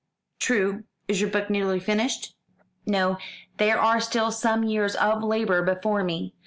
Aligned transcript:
"True. 0.39 0.85
Is 1.07 1.21
your 1.21 1.29
book 1.29 1.51
nearly 1.51 1.79
finished?" 1.79 2.35
"No. 2.87 3.19
There 3.57 3.79
are 3.79 4.01
still 4.01 4.31
some 4.31 4.63
years 4.63 4.95
of 4.95 5.21
labour 5.23 5.61
before 5.61 6.03
me. 6.03 6.33